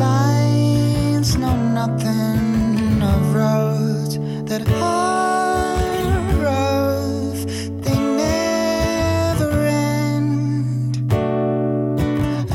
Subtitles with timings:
[0.00, 4.14] signs know nothing of roads
[4.48, 7.40] that are rough.
[7.84, 9.52] They never
[9.92, 10.94] end.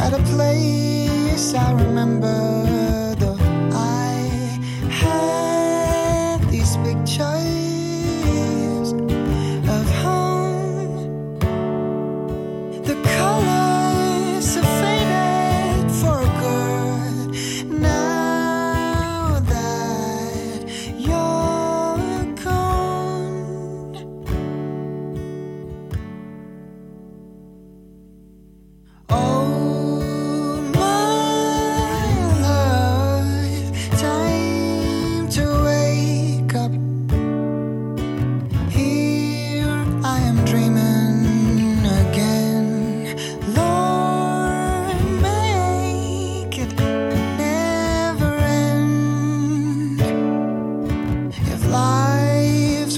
[0.06, 2.40] At a place I remember,
[3.22, 3.40] though
[3.74, 4.16] I
[5.02, 7.65] had these pictures.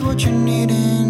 [0.08, 1.06] What you're needing,